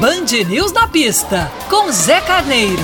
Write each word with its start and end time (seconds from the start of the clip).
Band 0.00 0.26
News 0.48 0.72
na 0.72 0.86
pista, 0.86 1.50
com 1.68 1.90
Zé 1.90 2.20
Carneiro. 2.20 2.82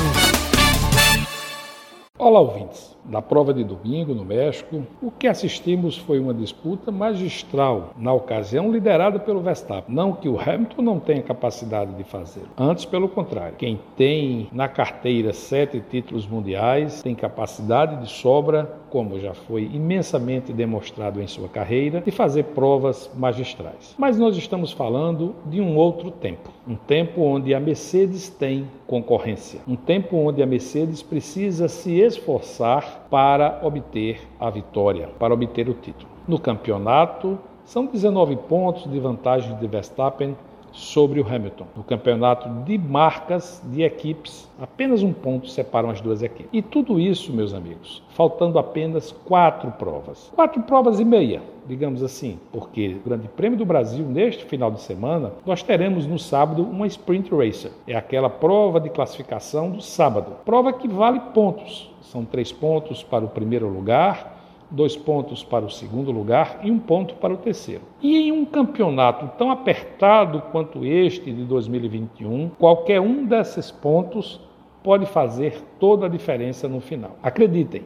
Olá, 2.19 2.41
ouvintes. 2.41 2.95
Na 3.05 3.21
prova 3.21 3.53
de 3.53 3.63
domingo, 3.63 4.15
no 4.15 4.25
México, 4.25 4.85
o 5.03 5.11
que 5.11 5.29
assistimos 5.29 5.97
foi 5.97 6.19
uma 6.19 6.33
disputa 6.33 6.91
magistral, 6.91 7.93
na 7.99 8.13
ocasião 8.13 8.73
liderada 8.73 9.19
pelo 9.21 9.43
Verstappen. 9.43 9.95
Não 9.95 10.13
que 10.13 10.29
o 10.29 10.41
Hamilton 10.41 10.83
não 10.83 10.99
tenha 10.99 11.23
capacidade 11.23 11.93
de 11.93 12.03
fazê-lo, 12.03 12.49
antes 12.57 12.87
pelo 12.87 13.09
contrário. 13.09 13.57
Quem 13.59 13.79
tem 13.95 14.49
na 14.51 14.67
carteira 14.67 15.35
sete 15.35 15.81
títulos 15.81 16.27
mundiais 16.27 17.03
tem 17.03 17.15
capacidade 17.15 18.03
de 18.03 18.11
sobra, 18.11 18.75
como 18.95 19.19
já 19.19 19.35
foi 19.35 19.69
imensamente 19.73 20.53
demonstrado 20.53 21.21
em 21.21 21.27
sua 21.27 21.49
carreira, 21.49 22.01
de 22.01 22.13
fazer 22.13 22.45
provas 22.45 23.11
magistrais. 23.13 23.93
Mas 23.99 24.17
nós 24.17 24.37
estamos 24.37 24.71
falando 24.71 25.35
de 25.47 25.61
um 25.61 25.77
outro 25.77 26.13
tempo, 26.13 26.49
um 26.65 26.77
tempo 26.77 27.21
onde 27.23 27.53
a 27.53 27.59
Mercedes 27.59 28.29
tem 28.29 28.71
concorrência, 28.87 29.59
um 29.67 29.75
tempo 29.75 30.17
onde 30.17 30.41
a 30.45 30.47
Mercedes 30.47 31.03
precisa 31.03 31.67
se 31.67 31.99
esforçar 31.99 33.09
para 33.11 33.59
obter 33.65 34.21
a 34.39 34.49
vitória, 34.49 35.09
para 35.19 35.35
obter 35.35 35.69
o 35.69 35.75
título. 35.75 36.09
No 36.29 36.39
campeonato, 36.39 37.37
são 37.65 37.87
19 37.87 38.37
pontos 38.49 38.89
de 38.89 39.01
vantagem 39.01 39.57
de 39.57 39.67
Verstappen 39.67 40.37
sobre 40.75 41.21
o 41.21 41.27
Hamilton. 41.27 41.67
No 41.77 41.85
campeonato 41.85 42.49
de 42.65 42.77
marcas 42.77 43.63
de 43.65 43.83
equipes, 43.83 44.51
apenas 44.61 45.03
um 45.03 45.13
ponto 45.13 45.49
separam 45.49 45.89
as 45.89 46.01
duas 46.01 46.23
equipes. 46.23 46.51
E 46.53 46.61
tudo 46.61 46.99
isso, 46.99 47.33
meus 47.33 47.55
amigos, 47.55 48.03
faltando 48.11 48.59
apenas 48.59 49.13
quatro 49.25 49.71
provas. 49.73 50.33
Quatro 50.35 50.61
provas 50.63 50.99
e 50.99 51.05
meia, 51.05 51.41
digamos 51.67 52.03
assim, 52.03 52.39
porque 52.53 52.97
o 53.05 53.09
Grande 53.09 53.29
Prêmio 53.29 53.57
do 53.57 53.65
Brasil, 53.65 54.05
neste 54.05 54.45
final 54.45 54.71
de 54.71 54.81
semana, 54.81 55.33
nós 55.47 55.63
teremos 55.63 56.07
no 56.07 56.19
sábado 56.19 56.65
uma 56.65 56.89
Sprint 56.89 57.31
Racer. 57.33 57.71
É 57.87 57.95
aquela 57.95 58.29
prova 58.29 58.81
de 58.81 58.91
classificação 58.91 59.71
do 59.71 59.81
sábado. 59.81 60.33
Prova 60.45 60.73
que 60.73 60.89
vale 60.89 61.21
pontos. 61.33 61.89
São 62.03 62.25
três 62.25 62.51
pontos 62.51 63.03
para 63.03 63.25
o 63.25 63.29
primeiro 63.29 63.69
lugar, 63.69 64.34
dois 64.71 64.97
pontos 64.97 65.45
para 65.45 65.65
o 65.65 65.71
segundo 65.71 66.11
lugar 66.11 66.61
e 66.63 66.71
um 66.71 66.79
ponto 66.79 67.15
para 67.15 67.33
o 67.33 67.37
terceiro. 67.37 67.83
E 68.03 68.17
em 68.17 68.33
um 68.33 68.45
campeonato 68.45 69.31
tão 69.39 69.51
apertado 69.51 70.43
quanto 70.51 70.85
este 70.85 71.33
de 71.33 71.45
2021, 71.45 72.51
qualquer 72.59 73.01
um 73.01 73.25
desses 73.25 73.71
pontos 73.71 74.41
pode 74.83 75.07
fazer 75.07 75.63
toda 75.79 76.07
a 76.07 76.09
diferença 76.09 76.69
no 76.69 76.81
final. 76.81 77.17
Acreditem, 77.23 77.83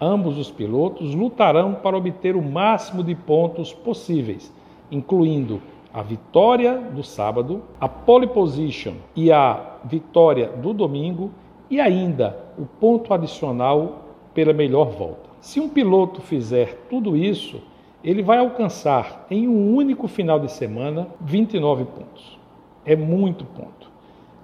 ambos 0.00 0.36
os 0.36 0.50
pilotos 0.50 1.14
lutarão 1.14 1.74
para 1.74 1.96
obter 1.96 2.36
o 2.36 2.42
máximo 2.42 3.02
de 3.02 3.14
pontos 3.14 3.72
possíveis, 3.72 4.52
incluindo 4.90 5.60
a 5.94 6.02
vitória 6.02 6.78
do 6.78 7.02
sábado, 7.02 7.62
a 7.80 7.88
pole 7.88 8.26
position 8.26 8.94
e 9.14 9.30
a 9.30 9.78
vitória 9.84 10.48
do 10.48 10.72
domingo 10.72 11.30
e 11.70 11.80
ainda 11.80 12.36
o 12.58 12.66
ponto 12.66 13.12
adicional 13.14 14.04
pela 14.34 14.52
melhor 14.52 14.90
volta. 14.90 15.31
Se 15.42 15.58
um 15.58 15.68
piloto 15.68 16.20
fizer 16.20 16.86
tudo 16.88 17.16
isso, 17.16 17.60
ele 18.04 18.22
vai 18.22 18.38
alcançar 18.38 19.26
em 19.28 19.48
um 19.48 19.74
único 19.74 20.06
final 20.06 20.38
de 20.38 20.48
semana 20.48 21.08
29 21.20 21.84
pontos. 21.84 22.38
É 22.86 22.94
muito 22.94 23.44
ponto. 23.44 23.90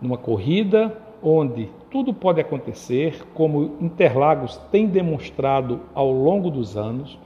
Numa 0.03 0.19
corrida 0.19 1.01
onde 1.23 1.71
tudo 1.89 2.13
pode 2.13 2.41
acontecer, 2.41 3.25
como 3.33 3.77
Interlagos 3.81 4.57
tem 4.73 4.89
demonstrado 4.89 5.83
ao 5.95 6.11
longo 6.11 6.51
dos 6.51 6.77
anos, 6.77 7.17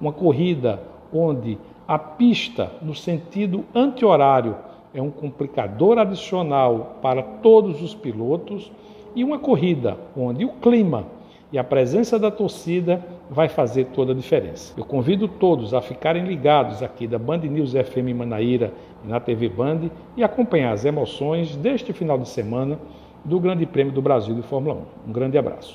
uma 0.00 0.12
corrida 0.12 0.80
onde 1.12 1.58
a 1.88 1.98
pista, 1.98 2.74
no 2.80 2.94
sentido 2.94 3.64
anti-horário, 3.74 4.54
é 4.94 5.02
um 5.02 5.10
complicador 5.10 5.98
adicional 5.98 6.98
para 7.02 7.24
todos 7.24 7.82
os 7.82 7.92
pilotos, 7.92 8.70
e 9.16 9.24
uma 9.24 9.40
corrida 9.40 9.98
onde 10.16 10.44
o 10.44 10.50
clima 10.50 11.06
e 11.56 11.58
a 11.58 11.64
presença 11.64 12.18
da 12.18 12.30
torcida 12.30 13.02
vai 13.30 13.48
fazer 13.48 13.86
toda 13.86 14.12
a 14.12 14.14
diferença. 14.14 14.74
Eu 14.76 14.84
convido 14.84 15.26
todos 15.26 15.72
a 15.72 15.80
ficarem 15.80 16.26
ligados 16.26 16.82
aqui 16.82 17.06
da 17.06 17.18
Band 17.18 17.38
News 17.38 17.72
FM 17.72 18.14
Manaíra 18.14 18.74
e 19.02 19.08
na 19.08 19.18
TV 19.18 19.48
Band 19.48 19.88
e 20.18 20.22
acompanhar 20.22 20.72
as 20.72 20.84
emoções 20.84 21.56
deste 21.56 21.94
final 21.94 22.18
de 22.18 22.28
semana 22.28 22.78
do 23.24 23.40
Grande 23.40 23.64
Prêmio 23.64 23.90
do 23.90 24.02
Brasil 24.02 24.34
de 24.34 24.42
Fórmula 24.42 24.82
1. 25.06 25.08
Um 25.08 25.12
grande 25.14 25.38
abraço. 25.38 25.74